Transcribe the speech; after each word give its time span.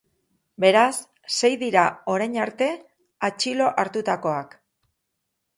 Beraz, 0.63 0.95
sei 1.35 1.51
dira 1.65 1.83
orain 2.15 2.39
arte 2.47 2.71
atxilo 3.31 3.71
hartutakoak. 3.85 4.61